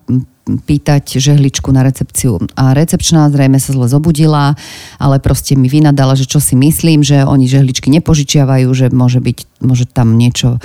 pýtať 0.57 1.21
žehličku 1.21 1.69
na 1.69 1.85
recepciu. 1.85 2.41
A 2.57 2.73
recepčná 2.73 3.29
zrejme 3.29 3.61
sa 3.61 3.75
zle 3.75 3.85
zobudila, 3.85 4.57
ale 4.97 5.21
proste 5.21 5.53
mi 5.53 5.69
vynadala, 5.69 6.17
že 6.17 6.25
čo 6.25 6.41
si 6.41 6.57
myslím, 6.57 7.05
že 7.05 7.21
oni 7.21 7.45
žehličky 7.45 7.93
nepožičiavajú, 7.93 8.65
že 8.73 8.89
môže, 8.89 9.21
byť, 9.21 9.37
môže 9.61 9.85
tam 9.85 10.17
niečo 10.17 10.57
e, 10.57 10.59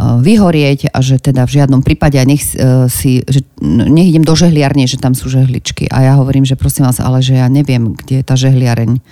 vyhorieť 0.00 0.88
a 0.88 0.98
že 1.04 1.20
teda 1.20 1.44
v 1.44 1.60
žiadnom 1.60 1.84
prípade 1.84 2.16
nech 2.24 2.40
e, 2.56 2.88
si, 2.88 3.20
že 3.28 3.44
nech 3.68 4.08
idem 4.08 4.24
do 4.24 4.32
žehliarne, 4.32 4.88
že 4.88 4.96
tam 4.96 5.12
sú 5.12 5.28
žehličky. 5.28 5.90
A 5.92 6.08
ja 6.08 6.12
hovorím, 6.16 6.48
že 6.48 6.56
prosím 6.56 6.88
vás, 6.88 7.02
ale 7.02 7.20
že 7.20 7.36
ja 7.36 7.50
neviem, 7.52 7.92
kde 7.92 8.22
je 8.22 8.24
tá 8.24 8.38
žehliareň. 8.38 9.02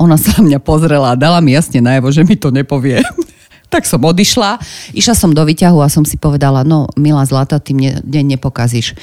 Ona 0.00 0.16
sa 0.16 0.40
na 0.40 0.56
mňa 0.56 0.60
pozrela 0.64 1.12
a 1.12 1.20
dala 1.20 1.38
mi 1.44 1.52
jasne 1.52 1.84
najavo, 1.84 2.08
že 2.08 2.24
mi 2.24 2.34
to 2.34 2.48
nepovie. 2.48 3.04
tak 3.74 3.90
som 3.90 3.98
odišla, 3.98 4.62
išla 4.94 5.18
som 5.18 5.34
do 5.34 5.42
výťahu 5.42 5.82
a 5.82 5.90
som 5.90 6.06
si 6.06 6.14
povedala, 6.14 6.62
no 6.62 6.86
milá 6.94 7.26
zlata, 7.26 7.58
ty 7.58 7.74
mne 7.74 7.98
deň 8.06 8.38
nepokazíš. 8.38 8.94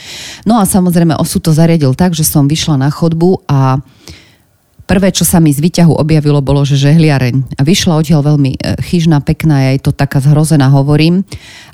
No 0.48 0.56
a 0.56 0.64
samozrejme 0.64 1.20
osud 1.20 1.44
to 1.44 1.52
zariadil 1.52 1.92
tak, 1.92 2.16
že 2.16 2.24
som 2.24 2.48
vyšla 2.48 2.80
na 2.80 2.88
chodbu 2.88 3.44
a 3.52 3.84
prvé, 4.88 5.12
čo 5.12 5.28
sa 5.28 5.44
mi 5.44 5.52
z 5.52 5.60
výťahu 5.60 5.92
objavilo, 6.00 6.40
bolo, 6.40 6.64
že 6.64 6.80
žehliareň. 6.80 7.60
A 7.60 7.62
vyšla 7.68 8.00
odtiaľ 8.00 8.24
veľmi 8.36 8.52
e, 8.56 8.80
chyžná, 8.80 9.20
pekná, 9.20 9.68
ja 9.68 9.70
jej 9.76 9.84
to 9.84 9.92
taká 9.92 10.24
zhrozená 10.24 10.72
hovorím. 10.72 11.28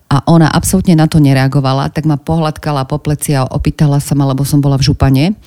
A 0.09 0.25
ona 0.25 0.49
absolútne 0.49 0.97
na 0.97 1.05
to 1.05 1.21
nereagovala, 1.21 1.93
tak 1.93 2.09
ma 2.09 2.17
pohľadkala 2.17 2.89
po 2.89 2.97
pleci 2.97 3.37
a 3.37 3.45
opýtala 3.45 4.01
sa 4.01 4.15
ma, 4.17 4.25
lebo 4.25 4.41
som 4.41 4.63
bola 4.63 4.79
v 4.79 4.87
župane 4.89 5.37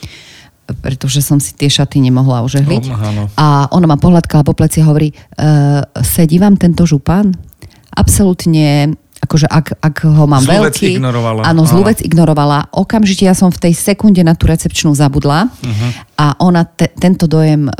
pretože 0.78 1.20
som 1.20 1.42
si 1.42 1.52
tie 1.52 1.66
šaty 1.66 1.98
nemohla 1.98 2.46
ožehliť. 2.46 2.84
Áno. 2.90 3.22
A 3.34 3.66
ona 3.70 3.86
ma 3.90 3.96
pohľadkala 3.98 4.46
po 4.46 4.54
pleci 4.54 4.80
a 4.82 4.88
hovorí, 4.88 5.10
e, 5.10 5.16
sedí 6.00 6.38
vám 6.38 6.54
tento 6.54 6.86
župan? 6.86 7.34
Absolútne 7.90 8.94
akože 9.20 9.46
ak, 9.52 9.66
ak 9.84 9.96
ho 10.08 10.24
mám 10.24 10.40
Zlú 10.40 10.64
veľký... 10.64 10.96
ignorovala. 10.96 11.44
Áno, 11.44 11.68
zlú 11.68 11.84
vec 11.84 12.00
ignorovala. 12.00 12.72
Okamžite 12.72 13.28
ja 13.28 13.36
som 13.36 13.52
v 13.52 13.68
tej 13.68 13.76
sekunde 13.76 14.24
na 14.24 14.32
tú 14.32 14.48
recepčnú 14.48 14.96
zabudla 14.96 15.52
Mhm. 15.60 15.88
A 16.20 16.36
ona 16.36 16.68
te, 16.68 16.92
tento 17.00 17.24
dojem 17.24 17.64
e, 17.64 17.72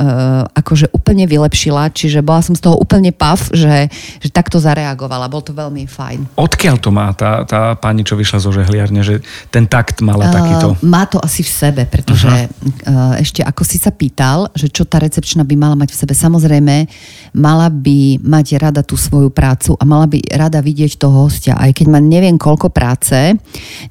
akože 0.49 0.89
úplne 0.97 1.29
vylepšila, 1.29 1.93
čiže 1.93 2.25
bola 2.25 2.41
som 2.41 2.57
z 2.57 2.65
toho 2.65 2.73
úplne 2.73 3.13
pav, 3.13 3.37
že, 3.53 3.85
že 4.17 4.33
takto 4.33 4.57
zareagovala. 4.57 5.29
Bol 5.29 5.45
to 5.45 5.53
veľmi 5.53 5.85
fajn. 5.85 6.41
Odkiaľ 6.41 6.75
to 6.81 6.89
má 6.89 7.13
tá, 7.13 7.45
tá 7.45 7.77
pani, 7.77 8.01
čo 8.01 8.17
vyšla 8.17 8.41
zo 8.41 8.49
žehliarne, 8.49 9.05
že 9.05 9.21
ten 9.53 9.69
takt 9.69 10.01
mala 10.01 10.33
takýto? 10.33 10.73
Uh, 10.73 10.81
má 10.81 11.05
to 11.05 11.21
asi 11.21 11.45
v 11.45 11.51
sebe, 11.53 11.83
pretože 11.85 12.25
uh, 12.25 13.13
ešte 13.21 13.45
ako 13.45 13.61
si 13.61 13.77
sa 13.77 13.93
pýtal, 13.93 14.49
že 14.57 14.73
čo 14.73 14.89
tá 14.89 14.97
recepčná 14.97 15.45
by 15.45 15.53
mala 15.53 15.77
mať 15.77 15.93
v 15.93 15.99
sebe. 16.01 16.13
Samozrejme, 16.17 16.89
mala 17.37 17.69
by 17.69 18.25
mať 18.25 18.57
rada 18.57 18.81
tú 18.81 18.97
svoju 18.97 19.29
prácu 19.29 19.77
a 19.77 19.85
mala 19.85 20.09
by 20.09 20.17
rada 20.33 20.65
vidieť 20.65 20.97
toho 20.97 21.29
hostia. 21.29 21.53
Aj 21.61 21.69
keď 21.69 21.93
má 21.93 22.01
neviem 22.01 22.41
koľko 22.41 22.73
práce, 22.73 23.37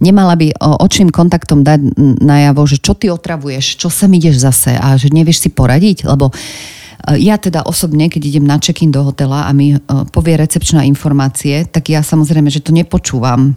nemala 0.02 0.34
by 0.34 0.50
očným 0.58 1.14
kontaktom 1.14 1.62
dať 1.62 1.94
najavo, 2.18 2.66
že 2.66 2.82
čo 2.82 2.98
ty 2.98 3.06
otravuješ, 3.14 3.78
čo 3.78 3.86
sem 3.86 4.10
ideš 4.18 4.39
zase 4.40 4.72
a 4.72 4.96
že 4.96 5.12
nevieš 5.12 5.44
si 5.44 5.48
poradiť, 5.52 6.08
lebo 6.08 6.32
uh, 6.32 7.16
ja 7.16 7.40
teda 7.40 7.64
osobne, 7.64 8.12
keď 8.12 8.22
idem 8.28 8.44
na 8.44 8.60
check-in 8.60 8.92
do 8.92 9.00
hotela 9.00 9.48
a 9.48 9.50
mi 9.56 9.72
uh, 9.72 9.80
povie 10.12 10.36
recepčná 10.36 10.84
informácie, 10.84 11.64
tak 11.64 11.88
ja 11.88 12.04
samozrejme, 12.04 12.52
že 12.52 12.60
to 12.60 12.76
nepočúvam. 12.76 13.56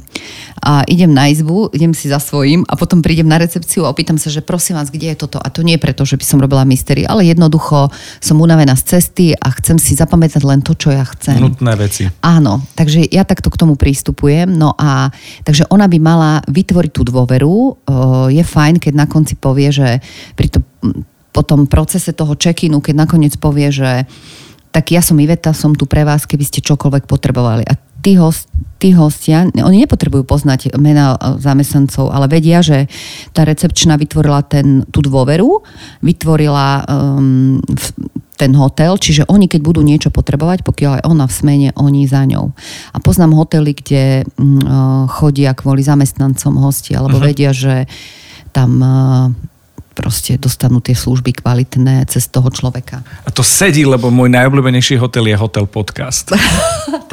A 0.63 0.87
idem 0.87 1.11
na 1.11 1.27
izbu, 1.27 1.75
idem 1.75 1.91
si 1.91 2.07
za 2.07 2.23
svojím 2.23 2.63
a 2.71 2.79
potom 2.79 3.03
prídem 3.03 3.27
na 3.27 3.35
recepciu 3.35 3.83
a 3.83 3.91
opýtam 3.91 4.15
sa, 4.15 4.31
že 4.31 4.39
prosím 4.39 4.79
vás, 4.79 4.87
kde 4.87 5.11
je 5.11 5.27
toto? 5.27 5.43
A 5.43 5.51
to 5.51 5.59
nie 5.59 5.75
je 5.75 5.83
preto, 5.83 6.07
že 6.07 6.15
by 6.15 6.23
som 6.23 6.39
robila 6.39 6.63
mystery, 6.63 7.03
ale 7.03 7.27
jednoducho 7.27 7.91
som 8.23 8.39
unavená 8.39 8.79
z 8.79 8.95
cesty 8.95 9.35
a 9.35 9.51
chcem 9.59 9.75
si 9.75 9.91
zapamätať 9.99 10.39
len 10.47 10.63
to, 10.63 10.71
čo 10.71 10.95
ja 10.95 11.03
chcem. 11.03 11.43
Nutné 11.43 11.75
veci. 11.75 12.07
Áno, 12.23 12.63
takže 12.79 13.03
ja 13.11 13.27
takto 13.27 13.51
k 13.51 13.59
tomu 13.59 13.75
prístupujem. 13.75 14.55
No 14.55 14.71
a 14.79 15.11
takže 15.43 15.67
ona 15.67 15.91
by 15.91 15.97
mala 15.99 16.31
vytvoriť 16.47 16.91
tú 16.95 17.03
dôveru. 17.03 17.51
O, 17.51 17.75
je 18.31 18.39
fajn, 18.39 18.79
keď 18.79 18.93
na 18.95 19.05
konci 19.11 19.35
povie, 19.35 19.67
že 19.67 19.99
pri 20.39 20.47
to, 20.47 20.63
po 21.33 21.41
tom 21.41 21.65
procese 21.65 22.13
toho 22.13 22.37
check-inu, 22.37 22.77
keď 22.77 22.93
nakoniec 23.07 23.33
povie, 23.41 23.73
že 23.73 24.05
tak 24.73 24.89
ja 24.89 25.05
som 25.05 25.21
Iveta, 25.21 25.53
som 25.53 25.77
tu 25.77 25.85
pre 25.85 26.01
vás, 26.01 26.25
keby 26.25 26.45
ste 26.45 26.65
čokoľvek 26.65 27.05
potrebovali. 27.05 27.61
A 27.65 27.77
tí, 28.01 28.17
host, 28.17 28.49
tí 28.81 28.91
hostia, 28.97 29.45
oni 29.53 29.85
nepotrebujú 29.85 30.25
poznať 30.25 30.75
mená 30.81 31.15
e, 31.15 31.37
zamestnancov, 31.37 32.09
ale 32.09 32.25
vedia, 32.25 32.65
že 32.65 32.89
tá 33.31 33.45
recepčná 33.45 33.95
vytvorila 33.95 34.41
ten, 34.43 34.81
tú 34.89 35.05
dôveru, 35.05 35.61
vytvorila 36.01 36.83
um, 36.89 37.61
ten 38.33 38.51
hotel, 38.57 38.97
čiže 38.97 39.29
oni 39.29 39.45
keď 39.45 39.61
budú 39.61 39.85
niečo 39.85 40.09
potrebovať, 40.09 40.65
pokiaľ 40.65 40.91
aj 40.99 41.03
ona 41.05 41.25
v 41.29 41.33
smene, 41.37 41.69
oni 41.77 42.09
za 42.09 42.25
ňou. 42.25 42.51
A 42.91 42.97
poznám 42.97 43.37
hotely, 43.37 43.77
kde 43.77 44.03
e, 44.21 44.43
chodia 45.07 45.53
kvôli 45.53 45.85
zamestnancom 45.85 46.59
hosti, 46.59 46.97
alebo 46.97 47.21
uh-huh. 47.21 47.29
vedia, 47.29 47.53
že 47.53 47.87
tam 48.51 48.81
e, 48.81 48.93
proste 49.93 50.35
dostanú 50.41 50.81
tie 50.81 50.97
služby 50.97 51.39
kvalitné 51.39 52.09
cez 52.09 52.25
toho 52.27 52.49
človeka. 52.49 53.05
A 53.23 53.29
to 53.29 53.45
sedí, 53.45 53.85
lebo 53.85 54.09
môj 54.09 54.33
najobľúbenejší 54.33 54.97
hotel 54.97 55.29
je 55.29 55.37
Hotel 55.37 55.65
Podcast. 55.69 56.33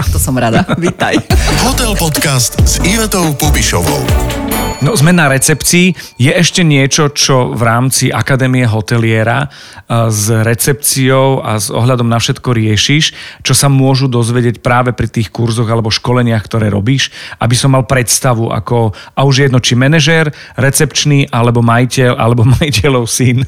Tak 0.00 0.16
to 0.16 0.16
som 0.16 0.32
rada. 0.32 0.64
Vítaj. 0.80 1.12
Hotel 1.60 1.92
Podcast 1.92 2.56
s 2.64 2.80
Ivetou 2.80 3.36
Pubišovou. 3.36 4.59
No, 4.80 4.96
sme 4.96 5.12
na 5.12 5.28
recepcii. 5.28 5.92
Je 6.16 6.32
ešte 6.32 6.64
niečo, 6.64 7.12
čo 7.12 7.52
v 7.52 7.62
rámci 7.68 8.08
Akadémie 8.08 8.64
hoteliera 8.64 9.52
a 9.84 10.08
s 10.08 10.32
recepciou 10.32 11.44
a 11.44 11.60
s 11.60 11.68
ohľadom 11.68 12.08
na 12.08 12.16
všetko 12.16 12.48
riešiš, 12.56 13.04
čo 13.44 13.52
sa 13.52 13.68
môžu 13.68 14.08
dozvedieť 14.08 14.64
práve 14.64 14.96
pri 14.96 15.12
tých 15.12 15.28
kurzoch 15.28 15.68
alebo 15.68 15.92
školeniach, 15.92 16.40
ktoré 16.48 16.72
robíš, 16.72 17.12
aby 17.44 17.52
som 17.52 17.76
mal 17.76 17.84
predstavu, 17.84 18.48
ako, 18.48 18.96
a 19.12 19.20
už 19.28 19.34
je 19.36 19.44
jedno, 19.52 19.60
či 19.60 19.76
manažér, 19.76 20.32
recepčný, 20.56 21.28
alebo 21.28 21.60
majiteľ, 21.60 22.16
alebo 22.16 22.48
majiteľov 22.56 23.04
syn. 23.04 23.44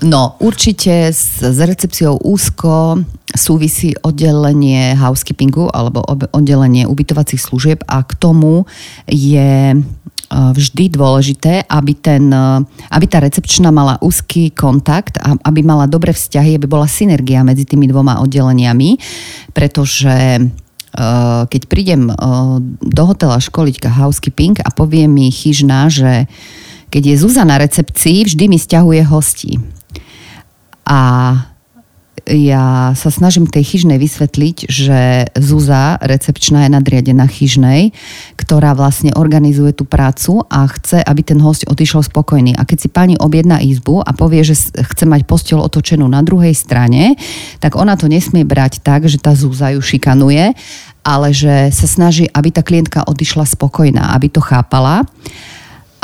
No, 0.00 0.40
určite 0.40 1.12
s, 1.12 1.44
s 1.44 1.58
recepciou 1.60 2.16
úzko 2.16 3.04
súvisí 3.36 3.92
oddelenie 4.00 4.96
housekeepingu 4.96 5.68
alebo 5.74 6.00
oddelenie 6.32 6.88
ubytovacích 6.88 7.42
služieb 7.42 7.84
a 7.84 8.06
k 8.06 8.12
tomu 8.16 8.64
je 9.10 9.74
e, 9.74 9.76
vždy 10.30 10.90
dôležité, 10.90 11.62
aby, 11.70 11.92
ten, 11.94 12.28
e, 12.30 12.66
aby 12.90 13.06
tá 13.06 13.22
recepčná 13.22 13.70
mala 13.70 13.98
úzky 14.02 14.50
kontakt 14.50 15.18
aby 15.22 15.60
mala 15.62 15.86
dobré 15.86 16.10
vzťahy, 16.10 16.58
aby 16.58 16.66
bola 16.66 16.90
synergia 16.90 17.46
medzi 17.46 17.66
tými 17.66 17.86
dvoma 17.86 18.18
oddeleniami, 18.22 18.98
pretože 19.54 20.40
e, 20.40 20.42
keď 21.46 21.62
prídem 21.70 22.10
do 22.82 23.02
hotela 23.06 23.38
školiť 23.38 23.76
ka 23.78 23.90
housekeeping 23.90 24.58
a 24.62 24.70
povie 24.74 25.06
mi 25.06 25.30
chyžná, 25.30 25.86
že 25.90 26.26
keď 26.90 27.02
je 27.12 27.16
Zuza 27.18 27.42
na 27.42 27.58
recepcii, 27.58 28.26
vždy 28.26 28.44
mi 28.46 28.58
stiahuje 28.58 29.02
hostí. 29.06 29.58
A 30.86 31.34
ja 32.26 32.90
sa 32.98 33.10
snažím 33.14 33.46
tej 33.46 33.62
chyžnej 33.62 34.02
vysvetliť, 34.02 34.56
že 34.66 35.30
Zuza, 35.38 35.94
recepčná, 36.02 36.66
je 36.66 36.74
nadriadená 36.74 37.30
chyžnej, 37.30 37.94
ktorá 38.34 38.74
vlastne 38.74 39.14
organizuje 39.14 39.70
tú 39.70 39.86
prácu 39.86 40.42
a 40.50 40.66
chce, 40.66 41.06
aby 41.06 41.22
ten 41.22 41.38
host 41.38 41.70
odišiel 41.70 42.02
spokojný. 42.02 42.58
A 42.58 42.66
keď 42.66 42.78
si 42.82 42.88
pani 42.90 43.14
objedná 43.14 43.62
izbu 43.62 44.02
a 44.02 44.10
povie, 44.10 44.42
že 44.42 44.58
chce 44.74 45.06
mať 45.06 45.22
posteľ 45.22 45.70
otočenú 45.70 46.10
na 46.10 46.20
druhej 46.26 46.52
strane, 46.52 47.14
tak 47.62 47.78
ona 47.78 47.94
to 47.94 48.10
nesmie 48.10 48.42
brať 48.42 48.82
tak, 48.82 49.06
že 49.06 49.22
tá 49.22 49.30
Zuza 49.38 49.70
ju 49.70 49.80
šikanuje, 49.80 50.50
ale 51.06 51.28
že 51.30 51.70
sa 51.70 51.86
snaží, 51.86 52.26
aby 52.34 52.50
tá 52.50 52.66
klientka 52.66 53.06
odišla 53.06 53.46
spokojná, 53.46 54.10
aby 54.18 54.26
to 54.26 54.42
chápala. 54.42 55.06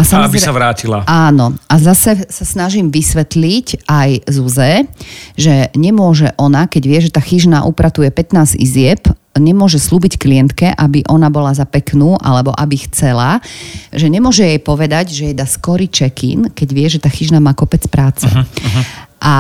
A 0.02 0.26
A 0.26 0.26
aby 0.26 0.38
sa 0.42 0.50
vrátila. 0.50 1.06
Áno. 1.06 1.54
A 1.71 1.75
zase 1.78 2.26
sa 2.26 2.44
snažím 2.44 2.90
vysvetliť 2.90 3.87
aj 3.87 4.11
Zuze, 4.26 4.90
že 5.38 5.71
nemôže 5.78 6.35
ona, 6.35 6.66
keď 6.66 6.82
vie, 6.82 6.99
že 7.06 7.14
tá 7.14 7.23
chyžna 7.23 7.62
upratuje 7.62 8.11
15 8.11 8.59
izieb, 8.59 9.06
nemôže 9.38 9.80
slúbiť 9.80 10.21
klientke, 10.21 10.75
aby 10.76 11.06
ona 11.09 11.32
bola 11.32 11.56
za 11.56 11.64
peknú, 11.64 12.21
alebo 12.21 12.52
aby 12.52 12.85
chcela, 12.85 13.40
že 13.88 14.12
nemôže 14.12 14.44
jej 14.44 14.61
povedať, 14.61 15.14
že 15.14 15.32
jej 15.32 15.37
dá 15.37 15.49
skorý 15.49 15.88
check-in, 15.88 16.52
keď 16.52 16.68
vie, 16.68 16.87
že 16.90 17.00
tá 17.00 17.09
chyžna 17.09 17.40
má 17.40 17.56
kopec 17.56 17.87
práce. 17.88 18.28
Uh-huh, 18.28 18.44
uh-huh. 18.44 18.85
A 19.23 19.35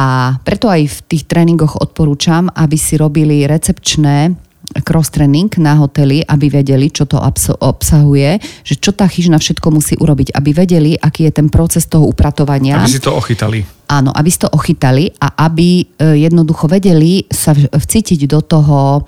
preto 0.46 0.70
aj 0.70 0.86
v 0.86 0.98
tých 1.10 1.26
tréningoch 1.26 1.74
odporúčam, 1.74 2.46
aby 2.54 2.78
si 2.78 2.94
robili 2.94 3.44
recepčné 3.44 4.38
cross-training 4.80 5.52
na 5.60 5.76
hoteli, 5.76 6.24
aby 6.24 6.48
vedeli, 6.48 6.88
čo 6.88 7.04
to 7.04 7.20
obsahuje, 7.60 8.40
že 8.64 8.74
čo 8.80 8.96
tá 8.96 9.04
chyžna 9.04 9.36
všetko 9.36 9.68
musí 9.68 9.94
urobiť, 10.00 10.32
aby 10.32 10.50
vedeli, 10.56 10.96
aký 10.96 11.28
je 11.28 11.32
ten 11.36 11.52
proces 11.52 11.84
toho 11.84 12.08
upratovania. 12.08 12.80
Aby 12.80 12.96
si 12.96 13.04
to 13.04 13.12
ochytali. 13.12 13.60
Áno, 13.92 14.08
aby 14.16 14.28
si 14.32 14.40
to 14.40 14.48
ochytali 14.48 15.12
a 15.20 15.44
aby 15.44 15.84
e, 15.84 16.24
jednoducho 16.24 16.64
vedeli 16.64 17.28
sa 17.28 17.52
vcítiť 17.52 18.24
do 18.24 18.40
toho 18.40 19.04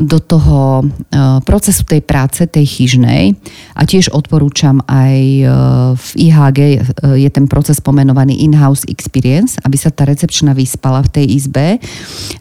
do 0.00 0.18
toho 0.20 0.84
eh, 0.84 1.38
procesu 1.44 1.84
tej 1.84 2.00
práce, 2.04 2.44
tej 2.48 2.66
chyžnej. 2.66 3.36
A 3.76 3.84
tiež 3.84 4.12
odporúčam 4.12 4.80
aj 4.88 5.16
eh, 5.16 5.48
v 5.94 6.08
IHG 6.30 6.58
eh, 6.60 6.78
je 7.20 7.30
ten 7.30 7.46
proces 7.46 7.78
pomenovaný 7.78 8.40
in-house 8.44 8.88
experience, 8.88 9.60
aby 9.64 9.76
sa 9.76 9.92
tá 9.92 10.08
recepčná 10.08 10.56
vyspala 10.56 11.04
v 11.04 11.20
tej 11.20 11.26
izbe, 11.28 11.66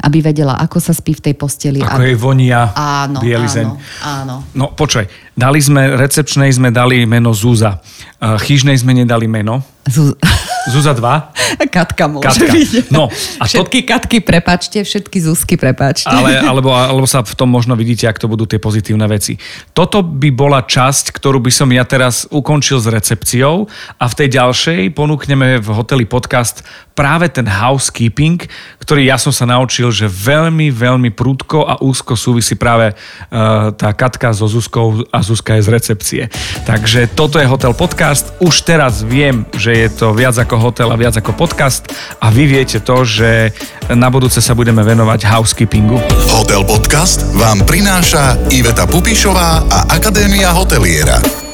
aby 0.03 0.17
vedela, 0.23 0.57
ako 0.59 0.79
sa 0.79 0.95
spí 0.95 1.15
v 1.15 1.31
tej 1.31 1.35
posteli. 1.35 1.79
Ako 1.83 2.03
jej 2.03 2.17
vonia 2.17 2.71
áno, 2.75 3.19
bielizeň. 3.19 3.67
Áno, 3.67 3.77
áno. 4.03 4.35
No 4.55 4.71
počkaj, 4.73 5.35
dali 5.35 5.59
sme, 5.59 5.99
recepčnej 5.99 6.51
sme 6.55 6.69
dali 6.71 7.03
meno 7.03 7.35
Zúza. 7.35 7.79
Chyžnej 8.19 8.75
sme 8.75 8.91
nedali 8.95 9.31
meno. 9.31 9.63
Zúza. 9.87 10.15
Zúza 10.67 10.91
2? 10.91 11.71
Katka 11.71 12.11
môže 12.11 12.27
Katka. 12.27 12.51
byť. 12.51 12.91
No, 12.91 13.07
a 13.39 13.43
všetky 13.47 13.79
to... 13.83 13.87
Katky 13.95 14.17
prepačte, 14.19 14.83
všetky 14.83 15.17
Zuzky 15.23 15.55
prepačte. 15.55 16.11
Ale, 16.11 16.35
alebo, 16.49 16.75
alebo 16.75 17.07
sa 17.07 17.23
v 17.23 17.31
tom 17.31 17.47
možno 17.47 17.79
vidíte, 17.79 18.11
ak 18.11 18.19
to 18.19 18.27
budú 18.27 18.43
tie 18.43 18.59
pozitívne 18.59 19.07
veci. 19.07 19.39
Toto 19.71 20.03
by 20.03 20.29
bola 20.35 20.67
časť, 20.67 21.15
ktorú 21.15 21.39
by 21.39 21.51
som 21.53 21.71
ja 21.71 21.87
teraz 21.87 22.27
ukončil 22.27 22.83
s 22.83 22.91
recepciou 22.91 23.71
a 23.95 24.05
v 24.11 24.13
tej 24.19 24.27
ďalšej 24.35 24.79
ponúkneme 24.91 25.63
v 25.63 25.67
hoteli 25.71 26.03
podcast 26.03 26.67
práve 26.99 27.31
ten 27.31 27.47
housekeeping, 27.47 28.43
ktorý 28.83 29.07
ja 29.07 29.15
som 29.15 29.31
sa 29.31 29.47
naučil, 29.47 29.87
že 29.87 30.11
veľmi, 30.11 30.67
veľmi 30.67 31.15
prúdko 31.15 31.63
a 31.63 31.79
úzko 31.79 32.19
súvisí 32.19 32.59
práve 32.59 32.91
uh, 32.91 33.71
tá 33.71 33.95
Katka 33.95 34.35
so 34.35 34.51
Zuzkou 34.51 35.07
a 35.07 35.23
Zuzka 35.23 35.55
je 35.55 35.63
z 35.63 35.69
recepcie. 35.71 36.23
Takže 36.67 37.07
toto 37.15 37.39
je 37.39 37.47
Hotel 37.47 37.71
Podcast. 37.71 38.35
Už 38.43 38.67
teraz 38.67 38.99
viem, 38.99 39.47
že 39.55 39.71
je 39.71 39.87
to 39.95 40.11
viac 40.11 40.35
ako 40.49 40.73
hotel 40.73 40.89
a 40.89 40.97
viac 40.97 41.13
ako 41.13 41.37
podcast 41.37 41.85
a 42.17 42.33
vy 42.33 42.49
viete 42.49 42.81
to, 42.81 43.05
že 43.05 43.53
na 43.93 44.09
budúce 44.09 44.41
sa 44.41 44.57
budeme 44.57 44.81
venovať 44.81 45.29
housekeepingu. 45.29 46.01
Hotel 46.33 46.65
Podcast 46.65 47.21
vám 47.37 47.61
prináša 47.69 48.49
Iveta 48.49 48.89
Pupišová 48.89 49.69
a 49.69 49.93
Akadémia 49.93 50.49
hoteliera. 50.49 51.48